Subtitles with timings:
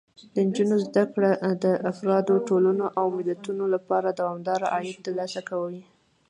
[0.33, 1.31] د نجونو زده کړه
[1.63, 5.81] د افرادو، ټولنو او ملتونو لپاره دوامداره عاید ترلاسه کوي.